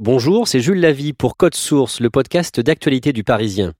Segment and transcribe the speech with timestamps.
[0.00, 3.72] Bonjour, c'est Jules Lavie pour Code Source, le podcast d'actualité du Parisien.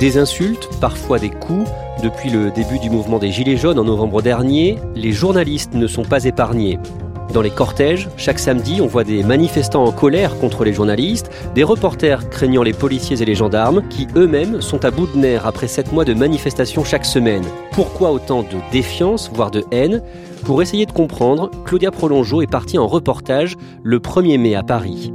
[0.00, 1.70] Des insultes, parfois des coups.
[2.02, 6.04] Depuis le début du mouvement des Gilets jaunes en novembre dernier, les journalistes ne sont
[6.04, 6.80] pas épargnés.
[7.32, 11.62] Dans les cortèges, chaque samedi, on voit des manifestants en colère contre les journalistes, des
[11.62, 15.68] reporters craignant les policiers et les gendarmes, qui eux-mêmes sont à bout de nerfs après
[15.68, 17.44] sept mois de manifestations chaque semaine.
[17.70, 20.02] Pourquoi autant de défiance, voire de haine?
[20.44, 25.12] Pour essayer de comprendre, Claudia Prolongeau est partie en reportage le 1er mai à Paris.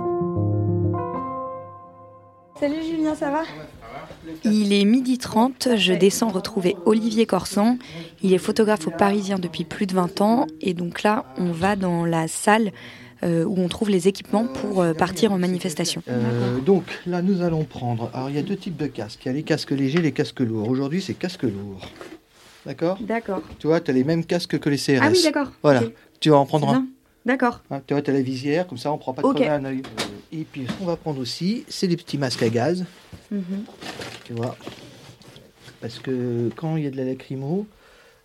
[2.57, 3.41] Salut Julien, ça va?
[4.43, 7.77] Il est midi 30, je descends retrouver Olivier Corsan.
[8.23, 11.75] Il est photographe au Parisien depuis plus de 20 ans et donc là, on va
[11.75, 12.71] dans la salle
[13.23, 16.03] euh, où on trouve les équipements pour euh, partir en manifestation.
[16.09, 18.11] Euh, donc là, nous allons prendre.
[18.13, 19.21] Alors, il y a deux types de casques.
[19.25, 20.69] Il y a les casques légers et les casques lourds.
[20.69, 21.89] Aujourd'hui, c'est casques lourds.
[22.65, 22.97] D'accord?
[22.99, 23.41] D'accord.
[23.57, 24.99] Tu vois, tu as les mêmes casques que les CRS.
[25.01, 25.51] Ah oui, d'accord.
[25.63, 25.83] Voilà.
[26.19, 26.87] Tu vas en prendre un.
[27.25, 27.61] D'accord.
[27.71, 29.47] Ah, tu vois, tu as la visière, comme ça, on ne prend pas de okay.
[29.47, 29.81] un œil.
[30.31, 32.85] Et puis, ce qu'on va prendre aussi, c'est des petits masques à gaz.
[33.31, 33.43] Mm -hmm.
[34.25, 34.55] Tu vois
[35.81, 37.65] Parce que quand il y a de la lacrymo,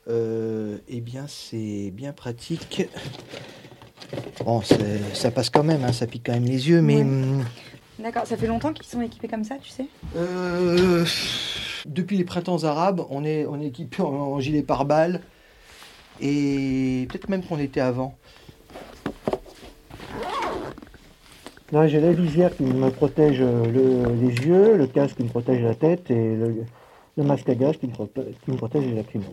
[0.08, 2.88] euh, eh bien, c'est bien pratique.
[4.44, 4.60] Bon,
[5.14, 7.02] ça passe quand même, hein, ça pique quand même les yeux, mais.
[7.02, 7.44] Ouais.
[8.00, 9.86] D'accord, ça fait longtemps qu'ils sont équipés comme ça, tu sais?
[10.16, 11.04] Euh,
[11.86, 15.20] Depuis les printemps arabes, on est, on est équipé en, en gilet pare-balles.
[16.20, 18.18] Et peut-être même qu'on était avant.
[21.72, 25.62] Non, j'ai la visière qui me protège le, les yeux, le casque qui me protège
[25.62, 26.64] la tête et le,
[27.16, 29.26] le masque à gaz qui me, qui me protège les lacrymos.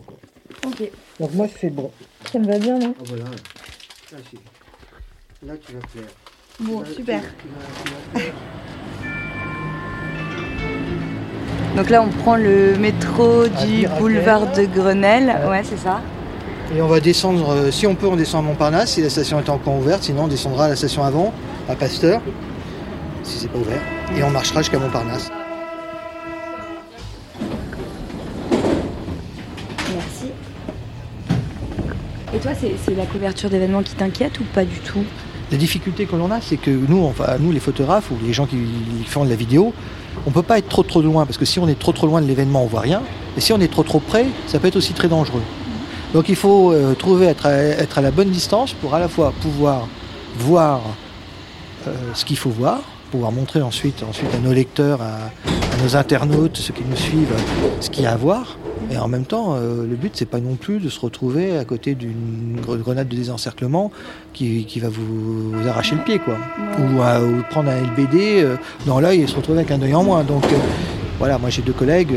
[0.64, 0.88] Ok.
[1.18, 1.90] Donc moi c'est bon.
[2.30, 2.94] Ça me va bien, non?
[2.96, 3.24] Ah, voilà.
[3.24, 3.30] Là,
[5.46, 6.04] là, tu vas plaire.
[6.60, 7.22] Bon, là, super.
[7.22, 8.32] Tu, tu vas, tu
[11.76, 15.36] Donc là, on prend le métro du boulevard de Grenelle.
[15.42, 16.00] Ouais, ouais c'est ça.
[16.74, 19.38] Et on va descendre, euh, si on peut, on descend à Montparnasse si la station
[19.38, 20.02] est encore ouverte.
[20.02, 21.32] Sinon, on descendra à la station avant,
[21.68, 22.20] à Pasteur,
[23.22, 23.80] si c'est pas ouvert.
[24.16, 25.30] Et on marchera jusqu'à Montparnasse.
[29.94, 30.32] Merci.
[32.34, 35.04] Et toi, c'est la couverture d'événements qui t'inquiète ou pas du tout?
[35.50, 38.46] La difficulté que l'on a, c'est que nous, enfin, nous, les photographes ou les gens
[38.46, 38.58] qui
[39.06, 39.72] font de la vidéo,
[40.26, 42.20] on peut pas être trop trop loin parce que si on est trop trop loin
[42.20, 43.02] de l'événement, on voit rien.
[43.36, 45.42] Et si on est trop trop près, ça peut être aussi très dangereux.
[46.12, 49.08] Donc il faut euh, trouver être à, être à, la bonne distance pour à la
[49.08, 49.86] fois pouvoir
[50.36, 50.80] voir
[52.14, 52.80] ce qu'il faut voir,
[53.10, 57.34] pouvoir montrer ensuite, ensuite à nos lecteurs, à, à, nos internautes, ceux qui nous suivent,
[57.80, 58.58] ce qu'il y a à voir.
[58.90, 61.64] Et en même temps, euh, le but, c'est pas non plus de se retrouver à
[61.64, 63.90] côté d'une grenade de désencerclement
[64.32, 66.36] qui, qui va vous, vous, arracher le pied, quoi.
[66.78, 68.56] Ou, à, ou prendre un LBD euh,
[68.86, 70.24] dans l'œil et se retrouver avec un œil en moins.
[70.24, 70.56] Donc euh,
[71.18, 72.12] voilà, moi j'ai deux collègues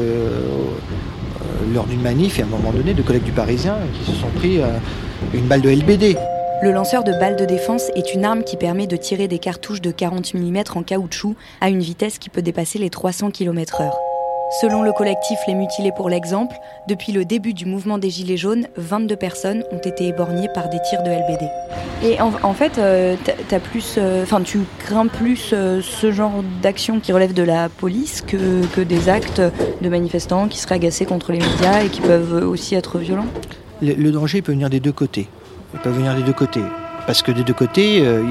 [1.74, 4.30] lors d'une manif et à un moment donné deux collègues du Parisien qui se sont
[4.36, 4.68] pris euh,
[5.34, 6.18] une balle de LBD.
[6.64, 9.82] Le lanceur de balles de défense est une arme qui permet de tirer des cartouches
[9.82, 13.90] de 40 mm en caoutchouc à une vitesse qui peut dépasser les 300 km/h.
[14.62, 16.56] Selon le collectif Les Mutilés pour l'exemple,
[16.88, 20.78] depuis le début du mouvement des Gilets jaunes, 22 personnes ont été éborgnées par des
[20.88, 21.48] tirs de LBD.
[22.04, 23.16] Et en, en fait, euh,
[23.50, 28.22] as plus, euh, tu crains plus euh, ce genre d'action qui relève de la police
[28.22, 29.42] que, que, des actes
[29.82, 33.28] de manifestants qui seraient agacés contre les médias et qui peuvent aussi être violents?
[33.82, 35.28] Le, le danger peut venir des deux côtés.
[35.74, 36.64] Il peut venir des deux côtés
[37.06, 38.24] parce que des deux côtés, euh,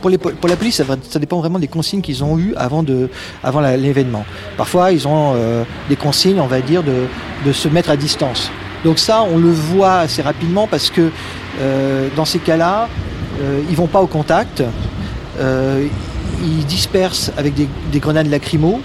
[0.00, 4.24] pour, la police, ça, dépend vraiment des consignes qu'ils ont eues avant, l'événement.
[4.56, 8.50] Parfois, ils ont euh, des consignes, on va dire, de, se mettre à distance.
[8.84, 11.10] Donc ça, on le voit assez rapidement parce que
[11.60, 12.88] euh, dans ces cas-là,
[13.68, 14.62] ils vont pas au contact.
[15.40, 18.80] ils dispersent avec des, grenades lacrymo.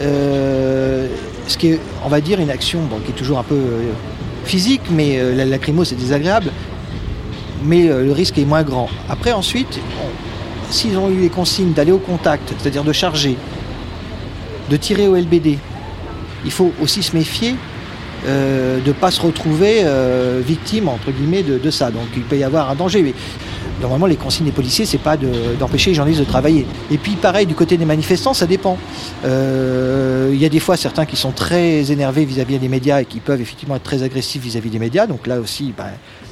[0.00, 3.58] Ce qui est, on va dire, une action qui est toujours un peu
[4.44, 6.50] physique, mais euh, la lacrymo c'est désagréable,
[7.64, 8.88] mais le risque est moins grand.
[9.10, 9.80] Après, ensuite,
[10.70, 13.36] s'ils ont eu les consignes d'aller au contact, c'est-à-dire de charger,
[14.70, 15.58] de tirer au LBD,
[16.46, 17.54] il faut aussi se méfier
[18.26, 19.84] de ne pas se retrouver
[20.46, 21.90] victime entre guillemets de, ça.
[21.90, 23.14] Donc il peut y avoir un danger.
[23.80, 26.66] Normalement, les consignes des policiers, c'est pas d'empêcher les journalistes de travailler.
[26.90, 28.78] Et puis, pareil, du côté des manifestants, ça dépend.
[29.24, 33.04] Euh, il y a des fois certains qui sont très énervés vis-à-vis des médias et
[33.04, 35.06] qui peuvent effectivement être très agressifs vis-à-vis des médias.
[35.06, 35.90] Donc là aussi, il ben,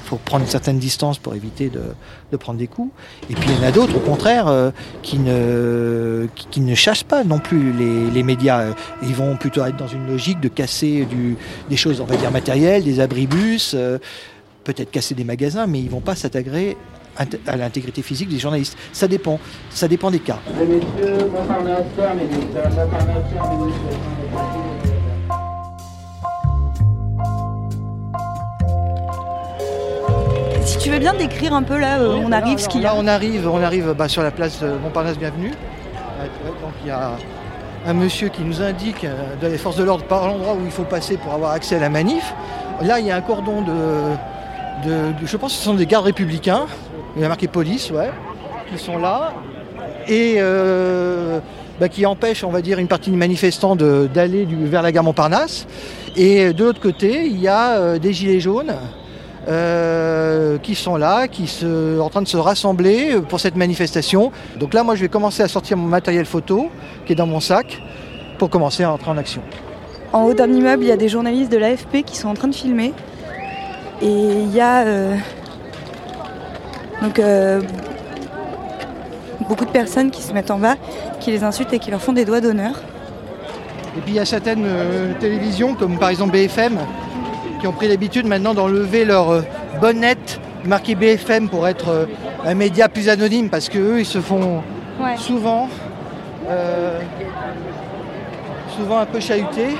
[0.08, 2.90] faut prendre une certaine distance pour éviter de, prendre des coups.
[3.30, 4.70] Et puis il y en a d'autres, au contraire, euh,
[5.02, 8.74] qui, ne, chassent pas non plus les, médias.
[9.02, 11.06] Ils vont plutôt être dans une logique de casser
[11.68, 13.98] des choses, on va dire, matérielles, des abribus, euh,
[14.64, 16.76] peut-être casser des magasins, mais ils vont pas s'attagrer
[17.46, 18.76] à l'intégrité physique des journalistes.
[18.92, 19.38] Ça dépend,
[19.70, 20.38] ça dépend des cas.
[30.64, 32.92] Si tu veux bien décrire un peu là, on arrive ce qu'il y a.
[32.92, 35.52] Là, on arrive, on arrive bah, sur la place Montparnasse Bienvenue.
[36.60, 37.12] Donc il y a
[37.86, 40.70] un monsieur qui nous indique euh, de les forces de l'ordre par l'endroit où il
[40.70, 42.34] faut passer pour avoir accès à la manif.
[42.82, 46.06] Là, il y a un cordon de, de je pense que ce sont des gardes
[46.06, 46.66] républicains
[47.18, 48.10] il y a marqué police, ouais,
[48.70, 49.34] qui sont là,
[50.06, 51.40] et euh,
[51.80, 55.66] bah, qui empêchent, on va dire, une partie des manifestants d'aller vers la gare Montparnasse.
[56.16, 58.72] Et de l'autre côté, il y a euh, des gilets jaunes
[59.48, 64.30] euh, qui sont là, qui sont en train de se rassembler pour cette manifestation.
[64.56, 66.70] Donc là, moi, je vais commencer à sortir mon matériel photo
[67.04, 67.82] qui est dans mon sac
[68.38, 69.42] pour commencer à entrer en action.
[70.12, 72.48] En haut d'un immeuble, il y a des journalistes de l'AFP qui sont en train
[72.48, 72.94] de filmer.
[74.00, 74.84] Et il y a
[77.02, 77.60] donc euh,
[79.48, 80.76] beaucoup de personnes qui se mettent en bas,
[81.20, 82.74] qui les insultent et qui leur font des doigts d'honneur.
[83.96, 86.78] Et puis il y a certaines euh, télévisions, comme par exemple BFM,
[87.60, 89.42] qui ont pris l'habitude maintenant d'enlever leur euh,
[89.80, 92.08] bonnette marquée BFM pour être
[92.44, 94.62] un média plus anonyme, parce qu'eux, ils se font
[95.16, 95.68] souvent,
[98.76, 99.76] souvent un peu chahuter.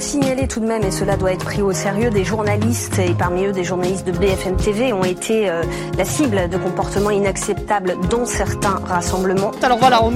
[0.00, 3.44] Signaler tout de même, et cela doit être pris au sérieux, des journalistes, et parmi
[3.44, 5.62] eux des journalistes de BFM TV, ont été euh,
[5.96, 9.52] la cible de comportements inacceptables dans certains rassemblements.
[9.62, 10.10] Alors voilà, on,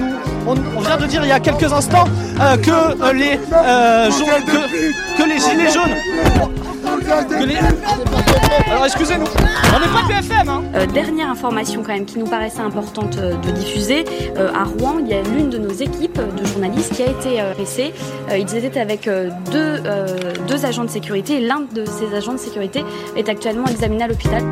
[0.81, 2.05] vient de dire il y a quelques instants
[2.41, 3.39] euh, que, euh, les,
[5.19, 6.62] que les gilets jaunes
[8.71, 12.61] alors excusez-nous, on n'est pas BFM hein euh, Dernière information quand même qui nous paraissait
[12.61, 14.05] importante euh, de diffuser.
[14.37, 17.43] Euh, à Rouen, il y a l'une de nos équipes de journalistes qui a été
[17.55, 17.93] pressée.
[18.37, 19.09] ils étaient avec
[19.51, 19.83] deux,
[20.49, 22.85] deux agents de sécurité et l'un de ces agents de sécurité
[23.17, 24.43] est actuellement examiné à l'hôpital.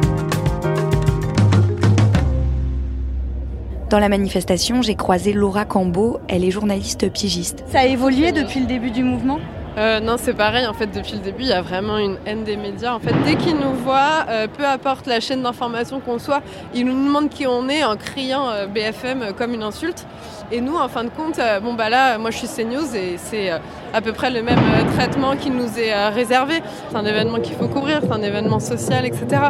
[3.88, 7.64] Dans la manifestation, j'ai croisé Laura Cambeau, elle est journaliste pigiste.
[7.72, 9.40] Ça a évolué depuis le début du mouvement?
[9.80, 10.66] Euh, non, c'est pareil.
[10.66, 12.92] En fait, depuis le début, il y a vraiment une haine des médias.
[12.92, 16.42] En fait, dès qu'ils nous voient, euh, peu importe la chaîne d'information qu'on soit,
[16.74, 20.06] ils nous demandent qui on est en criant euh, BFM comme une insulte.
[20.52, 23.50] Et nous, en fin de compte, bon bah là, moi je suis CNews et c'est
[23.50, 24.58] à peu près le même
[24.96, 26.60] traitement qui nous est réservé.
[26.90, 29.42] C'est un événement qu'il faut couvrir, c'est un événement social, etc.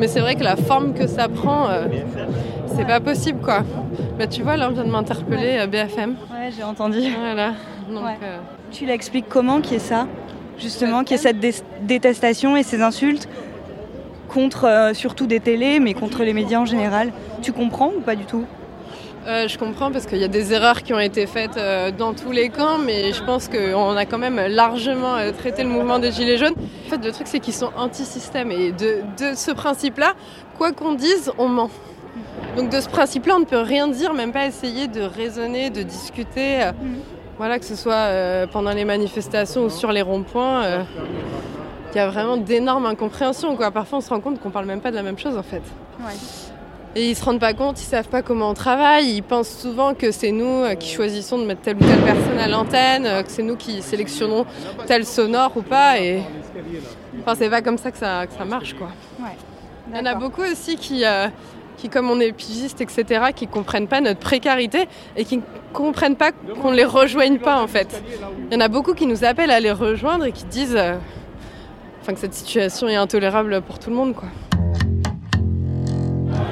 [0.00, 1.68] Mais c'est vrai que la forme que ça prend,
[2.74, 3.60] c'est pas possible quoi.
[4.18, 6.16] Bah tu vois, là on vient de m'interpeller BFM.
[6.32, 6.98] Ouais, j'ai entendu.
[7.16, 7.52] Voilà.
[8.70, 10.06] Tu l'expliques comment qui est ça
[10.58, 11.38] Justement, qui est cette
[11.82, 13.28] détestation et ces insultes
[14.28, 17.12] contre euh, surtout des télés, mais contre les médias en général?
[17.42, 18.44] Tu comprends ou pas du tout?
[19.26, 22.14] Euh, je comprends parce qu'il y a des erreurs qui ont été faites euh, dans
[22.14, 26.12] tous les camps, mais je pense qu'on a quand même largement traité le mouvement des
[26.12, 26.54] Gilets jaunes.
[26.86, 29.02] En fait, le truc, c'est qu'ils sont anti-système et de,
[29.34, 30.14] ce principe-là,
[30.56, 31.70] quoi qu'on dise, on ment.
[32.56, 35.82] Donc de ce principe-là, on ne peut rien dire, même pas essayer de raisonner, de
[35.82, 36.70] discuter.
[36.80, 37.19] Mm.
[37.40, 40.82] Voilà, que ce soit euh, pendant les manifestations ou sur les ronds-points, euh,
[41.90, 43.56] il y a vraiment d'énormes incompréhensions.
[43.56, 43.70] Quoi.
[43.70, 45.62] Parfois, on se rend compte qu'on parle même pas de la même chose en fait.
[46.94, 49.06] Et ils se rendent pas compte, ils savent pas comment on travaille.
[49.06, 52.38] Ils pensent souvent que c'est nous euh, qui choisissons de mettre telle ou telle personne
[52.38, 54.44] à l'antenne, que c'est nous qui sélectionnons
[54.86, 55.98] tel sonore ou pas.
[55.98, 56.20] Et
[57.22, 58.88] enfin, c'est pas comme ça que ça, que ça marche, quoi.
[59.90, 61.04] Il y en a beaucoup aussi qui,
[61.80, 66.16] qui, comme on est pigiste, etc., qui comprennent pas notre précarité et qui ne comprennent
[66.16, 68.02] pas qu'on les rejoigne pas en fait.
[68.50, 70.96] Il y en a beaucoup qui nous appellent à les rejoindre et qui disent euh,
[72.02, 74.14] enfin, que cette situation est intolérable pour tout le monde.
[74.14, 74.28] Quoi.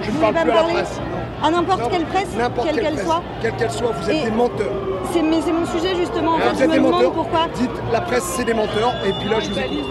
[0.03, 1.01] Je ne parle plus à la presse.
[1.43, 4.31] À n'importe quelle presse, N'importe quelle qu'elle soit Quelle qu'elle soit, vous êtes Et- des
[4.31, 4.73] menteurs.
[5.13, 6.35] C'est mais c'est mon sujet justement.
[6.35, 7.13] En fait, vous je êtes me des demande menteurs.
[7.13, 7.47] pourquoi.
[7.55, 8.95] Dites, la presse, c'est des menteurs.
[9.07, 9.85] Et puis là, je vous écoute.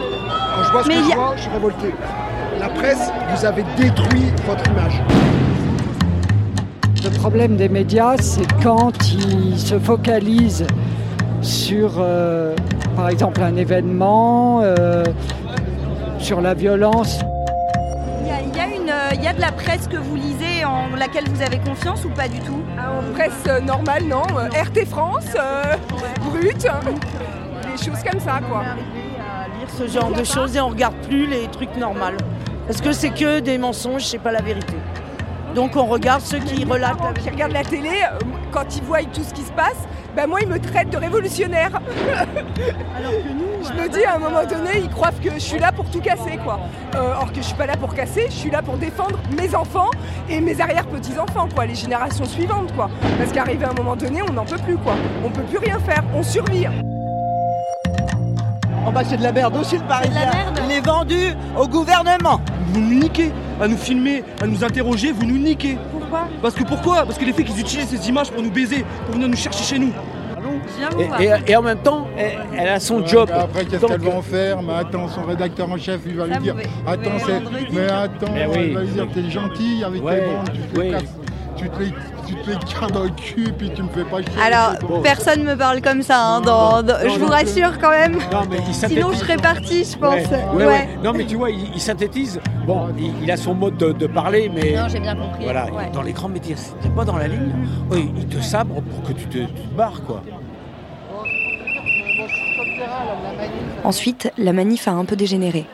[0.56, 1.88] Quand je vois ce Mais que je a- vois, je suis révolté.
[2.68, 5.02] La presse, vous avez détruit votre image.
[7.02, 10.68] Le problème des médias, c'est quand ils se focalisent
[11.42, 12.54] sur, euh,
[12.98, 15.06] par exemple, un événement, euh,
[16.20, 17.22] sur la violence.
[18.24, 19.96] Il y a, il y a une, euh, il y a de la presse que
[19.96, 22.62] vous lisez en laquelle vous avez confiance ou pas du tout?
[22.78, 24.24] En presse euh, normale, non.
[24.24, 25.76] RT France, euh,
[26.30, 28.64] Brut, des choses comme ça, quoi.
[29.58, 32.18] lire ce genre de choses et on regarde plus les trucs normaux.
[32.68, 34.76] Parce que c'est que des mensonges, c'est pas la vérité.
[35.56, 38.20] Donc on regarde ceux qui relatent la Qui regardent la télé, euh,
[38.52, 41.72] quand ils voient tout ce qui se passe, ben moi ils me traitent de révolutionnaire.
[43.64, 46.02] je me dis à un moment donné, ils croient que je suis là pour tout
[46.02, 46.60] casser quoi.
[46.96, 49.56] Euh, or que je suis pas là pour casser, je suis là pour défendre mes
[49.56, 49.92] enfants
[50.30, 52.90] et mes arrière-petits-enfants quoi, les générations suivantes quoi.
[53.18, 54.96] Parce qu'arrivé à un moment donné, on n'en peut plus quoi.
[55.24, 56.68] On peut plus rien faire, on survit.
[58.88, 60.22] Oh bah c'est de la merde aussi le Parisien.
[60.32, 60.60] merde.
[60.66, 62.40] Il est vendu au gouvernement.
[62.68, 65.78] Vous nous niquez, à nous filmer, à nous interroger, vous nous niquez.
[65.92, 68.86] Pourquoi Parce que pourquoi Parce que les faits qu'ils utilisent ces images pour nous baiser,
[69.06, 69.92] pour venir nous chercher chez nous.
[70.78, 70.90] Viens
[71.20, 73.30] Et, et- et en même temps, elle, elle a son Ouais, job.
[73.34, 76.34] Après, qu'est-ce qu'elle va en faire Mais attends, son rédacteur en chef, il va Ça,
[76.36, 77.10] lui dire Attends,
[77.74, 78.66] Mais attends, Mais oui.
[78.70, 80.92] il va lui dire T'es gentil avec Ouais, tes bandes, tu te oui.
[80.92, 81.04] casses.
[81.58, 81.92] Tu te les,
[82.28, 84.42] tu te les crains dans le cul, puis tu me fais pas chier.
[84.44, 85.02] Alors, Bon.
[85.02, 88.16] personne me parle comme ça, hein, dans- dans- je vous rassure quand même.
[88.32, 90.16] Non, mais il Sinon, je serais partie, je pense.
[90.16, 90.90] Ouais, ouais, ouais.
[91.04, 92.40] Non, mais tu vois, il, il synthétise.
[92.66, 94.76] Bon, il, il a son mode de, de parler, mais.
[94.76, 95.44] Non, j'ai bien compris.
[95.44, 95.90] Voilà, Ouais.
[95.94, 97.54] dans les grands métiers, t'es pas dans la ligne,
[97.90, 100.22] oui, il te sabre pour que tu te, tu te barres, quoi.
[103.84, 105.66] Ensuite, la manif a un peu dégénéré.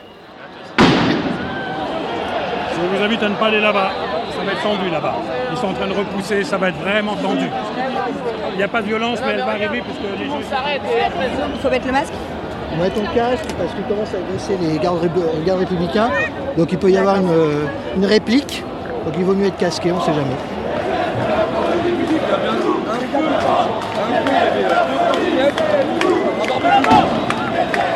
[0.78, 0.84] Je
[2.98, 3.90] vous invite à ne pas aller là-bas.
[4.44, 5.14] Ça va être tendu là-bas.
[5.52, 7.46] Ils sont en train de repousser, ça va être vraiment tendu.
[8.52, 10.82] Il n'y a pas de violence, mais elle va arriver parce que les gens s'arrêtent.
[11.54, 12.12] Il faut mettre le masque
[12.72, 16.10] On met ton casque parce qu'il commence à agresser les gardes, ré- les gardes républicains.
[16.58, 17.64] Donc il peut y avoir une, euh,
[17.96, 18.62] une réplique.
[19.04, 20.36] Donc il vaut mieux être casqué, on ne sait jamais.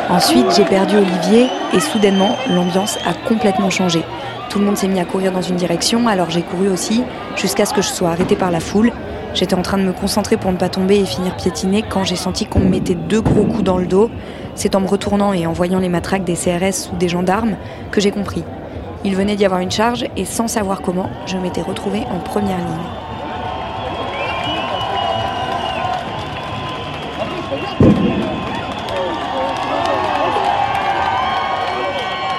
[0.09, 4.03] Ensuite, j'ai perdu Olivier et soudainement, l'ambiance a complètement changé.
[4.49, 7.03] Tout le monde s'est mis à courir dans une direction, alors j'ai couru aussi,
[7.35, 8.91] jusqu'à ce que je sois arrêtée par la foule.
[9.35, 12.15] J'étais en train de me concentrer pour ne pas tomber et finir piétiner quand j'ai
[12.15, 14.09] senti qu'on me mettait deux gros coups dans le dos.
[14.55, 17.57] C'est en me retournant et en voyant les matraques des CRS ou des gendarmes
[17.91, 18.43] que j'ai compris.
[19.05, 22.57] Il venait d'y avoir une charge et sans savoir comment, je m'étais retrouvée en première
[22.57, 23.08] ligne.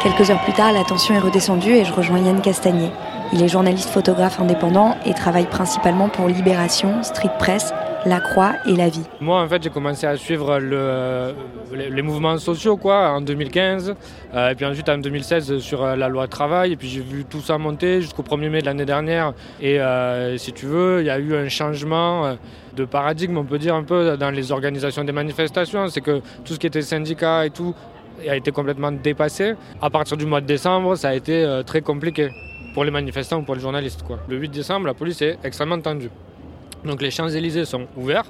[0.03, 2.91] Quelques heures plus tard, la tension est redescendue et je rejoins Yann Castagnier.
[3.33, 7.73] Il est journaliste photographe indépendant et travaille principalement pour Libération, Street Press,
[8.07, 9.05] La Croix et La Vie.
[9.21, 11.35] Moi, en fait, j'ai commencé à suivre le-
[11.75, 13.95] les, mouvements sociaux quoi, en 2015,
[14.35, 17.25] euh, et puis ensuite en 2016 sur euh, la loi travail, et puis j'ai vu
[17.27, 19.35] tout ça monter jusqu'au 1er mai de l'année dernière.
[19.61, 22.35] Et euh, si tu veux, il y a eu un changement euh,
[22.75, 25.89] de paradigme, on peut dire un peu, dans les organisations des manifestations.
[25.89, 27.75] C'est que tout ce qui était syndicat et tout
[28.29, 29.55] a été complètement dépassé.
[29.81, 32.31] À partir du mois de décembre, ça a été euh, très compliqué
[32.75, 34.05] pour les manifestants ou pour les journalistes.
[34.29, 36.11] Le 8 décembre, la police est extrêmement tendue.
[36.85, 38.27] Donc les Champs-Élysées sont ouverts.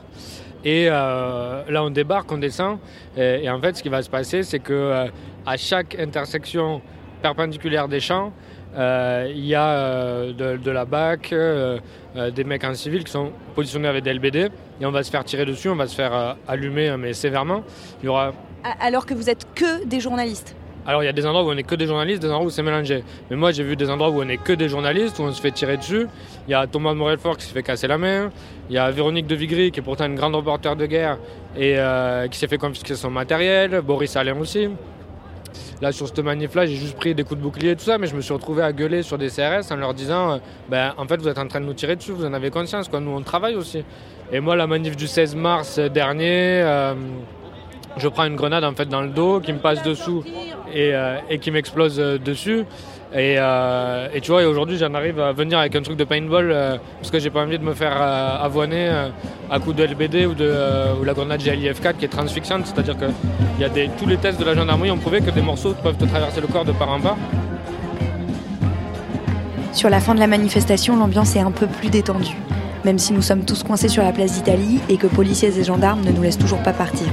[0.65, 2.79] Et euh, là, on débarque, on descend.
[3.17, 5.07] Et, en fait, ce qui va se passer, c'est que euh,
[5.47, 6.83] à chaque intersection
[7.23, 8.33] perpendiculaire des champs,
[8.77, 11.79] il y a euh, de, de la BAC, euh,
[12.17, 14.49] euh, des mecs en civil qui sont positionnés avec des LBD.
[14.81, 17.13] Et on va se faire tirer dessus, on va se faire euh, allumer, euh, mais
[17.13, 17.63] sévèrement.
[18.03, 18.33] Il y aura
[18.81, 20.55] Alors que vous êtes que des journalistes.
[20.87, 22.51] alors il y a des endroits où on est que des journalistes, des endroits où
[22.51, 23.05] c'est mélangé.
[23.29, 25.41] Mais moi j'ai vu des endroits où on est que des journalistes, où on se
[25.41, 26.07] fait tirer dessus.
[26.49, 28.31] Il y a Thomas de Morelfort qui se fait casser la main.
[28.69, 31.19] Il y a Véronique de Vigry qui est pourtant une grande reporter de guerre
[31.57, 33.81] et euh, qui s'est fait confisquer son matériel.
[33.83, 34.69] Boris Alain aussi.
[35.81, 37.97] Là sur cette manif là j'ai juste pris des coups de bouclier et tout ça,
[37.97, 40.93] mais je me suis retrouvé à gueuler sur des CRS en leur disant euh, ben,
[40.99, 43.01] en fait vous êtes en train de nous tirer dessus, vous en avez conscience quoi,
[43.01, 43.85] nous on travaille aussi.
[44.33, 46.95] Et moi la manif du 16 mars dernier.
[47.97, 50.25] Je prends une grenade en fait dans le dos qui me passe dessous
[50.73, 52.65] et, euh, qui m'explose euh, dessus.
[53.13, 56.55] Et, euh, et tu vois, aujourd'hui j'en arrive à venir avec un truc de paintball
[56.99, 58.89] parce que j'ai pas envie de me faire avoiner
[59.51, 60.55] à coup de LBD ou de
[61.05, 63.07] la grenade GLIF4 qui est transfixiante, c'est-à-dire que
[63.61, 63.69] y a
[63.99, 66.47] tous les tests de la gendarmerie ont prouvé que des morceaux peuvent te traverser le
[66.47, 67.17] corps de part en part.
[69.73, 72.37] Sur la fin de la manifestation, l'ambiance est un peu plus détendue,
[72.85, 76.03] même si nous sommes tous coincés sur la place d'Italie et que policiers et gendarmes
[76.05, 77.09] ne nous laissent toujours pas partir.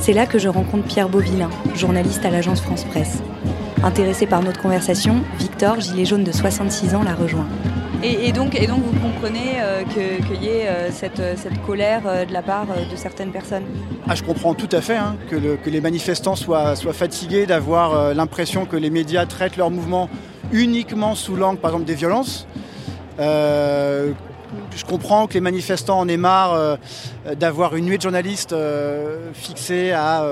[0.00, 3.22] C'est là que je rencontre Pierre Beauvillain, journaliste à l'agence France Presse.
[3.84, 7.46] Intéressé par notre conversation, Victor, gilet jaune de 66 ans, la rejoint.
[8.02, 12.24] Et, donc, et donc vous comprenez euh, qu'il y ait euh, cette, cette, colère euh,
[12.24, 13.64] de la part de certaines personnes?
[14.08, 17.44] Ah, Je comprends tout à fait hein, que, le, que, les manifestants soient, soient fatigués
[17.44, 20.08] d'avoir l'impression que les médias traitent leur mouvement
[20.50, 22.46] uniquement sous l'angle, par exemple, des violences.
[24.74, 26.78] Je comprends que les manifestants en aient marre
[27.36, 28.54] d'avoir une nuée de journalistes
[29.32, 30.24] fixée à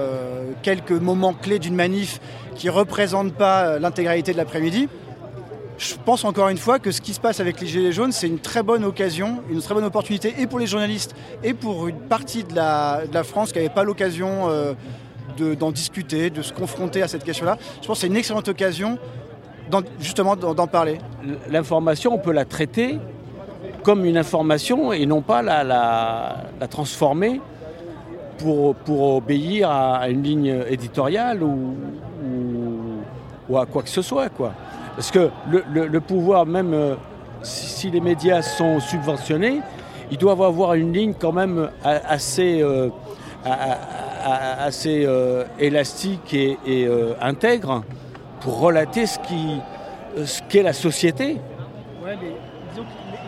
[0.62, 2.20] quelques moments clés d'une manif
[2.56, 4.88] qui ne représentent pas l'intégralité de l'après-midi.
[5.78, 8.26] Je pense encore une fois que ce qui se passe avec les Gilets jaunes, c'est
[8.26, 12.00] une très bonne occasion, une très bonne opportunité, et pour les journalistes, et pour une
[12.00, 14.74] partie de la, France qui n'avait pas l'occasion euh,
[15.56, 17.58] d'en discuter, de se confronter à cette question-là.
[17.80, 18.98] Je pense que c'est une excellente occasion
[20.00, 20.98] justement d'en parler.
[21.48, 22.98] L'information, on peut la traiter
[23.82, 27.40] comme une information et non pas la, la, transformer
[28.38, 31.74] pour, pour, obéir à une ligne éditoriale ou,
[33.48, 34.28] ou à quoi que ce soit.
[34.28, 34.52] Quoi.
[34.94, 36.94] Parce que le, pouvoir, même euh,
[37.42, 39.60] si les médias sont subventionnés,
[40.10, 42.88] ils doivent avoir une ligne quand même assez, euh,
[43.44, 46.88] assez euh, élastique et,
[47.20, 47.84] intègre
[48.40, 49.60] pour relater ce qui
[50.24, 51.36] ce qu'est la société.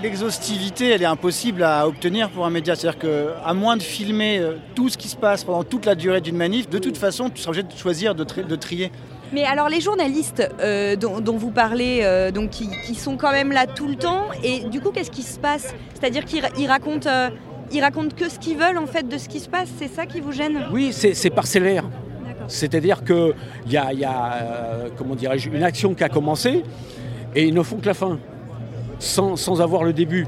[0.02, 2.75] L'exhaustivité, elle est impossible à obtenir pour un média.
[2.75, 4.40] C'est-à-dire qu'à moins de filmer
[4.75, 7.42] tout ce qui se passe pendant toute la durée d'une manif, de toute façon, tu
[7.42, 8.90] seras obligé de choisir de, de trier.
[9.33, 13.66] Mais alors les journalistes euh, dont, vous parlez, euh, donc qui, sont quand même là
[13.66, 15.75] tout le temps, et du coup qu'est-ce qui se passe?
[15.95, 17.28] C'est-à-dire qu'ils racontent, euh,
[17.73, 20.07] ils racontent que ce qu'ils veulent en fait de ce qui se passe, c'est ça
[20.07, 20.66] qui vous gêne?
[20.73, 21.85] Oui, c'est parcellaire.
[22.49, 23.35] C'est-à-dire qu'il
[23.69, 26.64] y a, y a comment une action qui a commencé
[27.37, 28.19] et ils ne font que la fin,
[29.00, 30.26] sans, sans avoir le début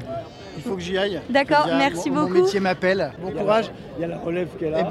[0.56, 1.20] il faut que j'y aille.
[1.30, 2.34] D'accord, merci beaucoup.
[2.34, 3.12] Mon métier m'appelle.
[3.22, 3.70] Bon courage.
[3.96, 4.88] Il y a la relève qui est là.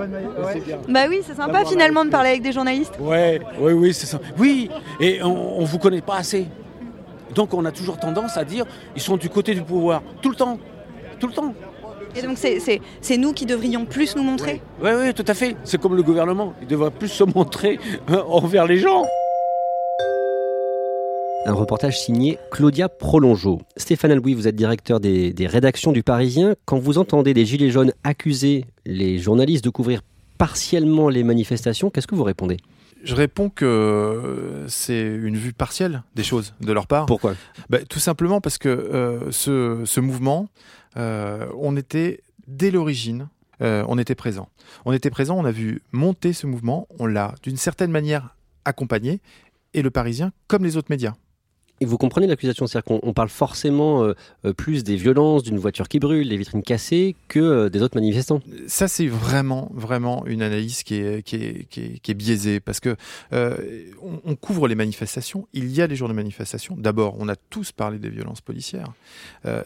[0.87, 2.93] Bah oui, c'est sympa finalement de parler avec des journalistes.
[2.99, 4.19] Ouais, oui, oui, c'est ça.
[4.37, 4.69] Oui,
[4.99, 6.47] et on, ne vous connaît pas assez.
[7.35, 10.35] Donc on a toujours tendance à dire ils sont du côté du pouvoir tout le
[10.35, 10.57] temps,
[11.19, 11.53] tout le temps.
[12.13, 15.55] Et donc c'est nous qui devrions plus nous montrer Oui, oui, tout à fait.
[15.63, 16.53] C'est comme le gouvernement.
[16.61, 19.05] Il devrait plus se montrer hein, envers les gens.
[21.43, 23.61] Un reportage signé Claudia Prolongeau.
[23.75, 26.55] Stéphane Albouy, vous êtes directeur des, rédactions du Parisien.
[26.65, 30.01] Quand vous entendez des Gilets jaunes accuser les journalistes de couvrir
[30.37, 32.57] partiellement les manifestations, qu'est-ce que vous répondez?
[33.03, 37.07] Je réponds que c'est une vue partielle des choses de leur part.
[37.07, 37.33] Pourquoi?
[37.71, 40.47] Bah, Tout simplement parce que euh, ce, mouvement,
[40.97, 43.29] euh, on était dès l'origine,
[43.63, 44.49] euh, on était présent.
[44.85, 49.21] On était présent, on a vu monter ce mouvement, on l'a d'une certaine manière accompagné,
[49.73, 51.15] et le Parisien comme les autres médias.
[51.83, 54.13] Vous comprenez l'accusation, c'est-à-dire qu'on parle forcément euh,
[54.45, 57.97] euh, plus des violences, d'une voiture qui brûle, des vitrines cassées, que euh, des autres
[57.97, 58.39] manifestants.
[58.67, 62.95] Ça, c'est vraiment, vraiment une analyse qui est, qui est, qui est, biaisée, parce que
[63.31, 66.75] on, couvre les manifestations, il y a les jours de manifestation.
[66.77, 68.93] D'abord, on a tous parlé des violences policières,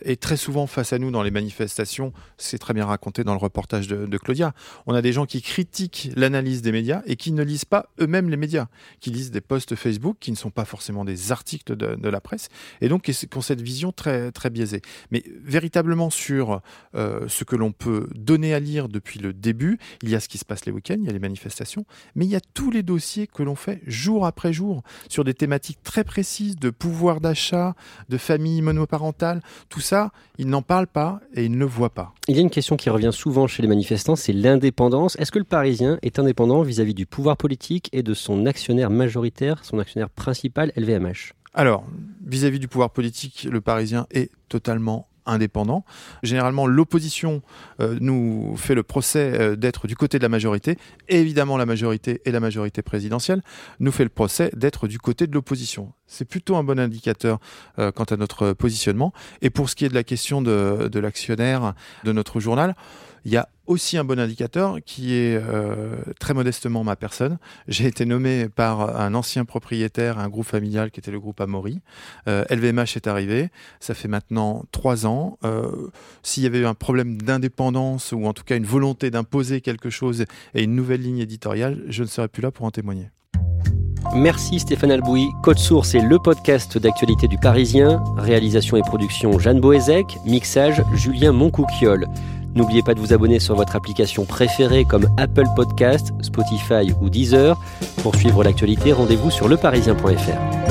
[0.03, 3.39] et très souvent face à nous dans les manifestations, c'est très bien raconté dans le
[3.39, 4.53] reportage de, Claudia,
[4.85, 8.29] on a des gens qui critiquent l'analyse des médias et qui ne lisent pas eux-mêmes
[8.29, 8.67] les médias,
[8.99, 12.49] qui lisent des posts Facebook qui ne sont pas forcément des articles de la presse,
[12.81, 14.81] et donc qui ont cette vision très, très biaisée.
[15.11, 16.61] Mais véritablement sur
[16.95, 20.27] euh, ce que l'on peut donner à lire depuis le début, il y a ce
[20.27, 22.71] qui se passe les week-ends, il y a les manifestations, mais il y a tous
[22.71, 27.21] les dossiers que l'on fait jour après jour sur des thématiques très précises de pouvoir
[27.21, 27.75] d'achat,
[28.09, 32.13] de famille monoparentale, tout ça, ils n'en parlent pas et ils ne le voient pas.
[32.27, 35.15] Il y a une question qui revient souvent chez les manifestants, c'est l'indépendance.
[35.19, 38.89] Est-ce que le Parisien est indépendant vis-à-vis -vis du pouvoir politique et de son actionnaire
[38.89, 41.85] majoritaire, son actionnaire principal, LVMH alors,
[42.25, 45.85] vis-à-vis du pouvoir politique, le Parisien est totalement indépendant.
[46.21, 47.41] Généralement, l'opposition
[47.79, 50.77] euh, nous fait le procès euh, d'être du côté de la majorité.
[51.07, 53.41] évidemment, la majorité et la majorité présidentielle
[53.79, 55.93] nous fait le procès d'être du côté de l'opposition.
[56.05, 57.39] C'est plutôt un bon indicateur
[57.79, 59.13] euh, quant à notre positionnement.
[59.41, 62.75] Et pour ce qui est de la question de l'actionnaire de notre journal,
[63.25, 67.39] il y a aussi un bon indicateur qui est euh, très modestement ma personne.
[67.67, 71.81] J'ai été nommé par un ancien propriétaire, un groupe familial qui était le groupe Amaury.
[72.27, 75.39] LVMH euh, est arrivé, ça fait maintenant trois ans.
[75.43, 75.89] Euh,
[76.21, 79.89] s'il y avait eu un problème d'indépendance ou en tout cas une volonté d'imposer quelque
[79.89, 83.09] chose et une nouvelle ligne éditoriale, je ne serais plus là pour en témoigner.
[84.13, 85.29] Merci Stéphane Albouy.
[85.41, 88.03] Code Source est le podcast d'actualité du Parisien.
[88.17, 90.05] Réalisation et production Jeanne Boézek.
[90.27, 92.05] Mixage Julien Moncouquiole.
[92.55, 97.59] N'oubliez pas de vous abonner sur votre application préférée comme Apple Podcast, Spotify ou Deezer.
[98.01, 100.65] Pour suivre l'actualité, rendez-vous sur leparisien.fr.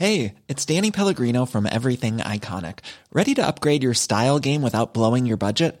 [0.00, 2.80] Hey, it's Danny Pellegrino from Everything Iconic.
[3.12, 5.80] Ready to upgrade your style game without blowing your budget?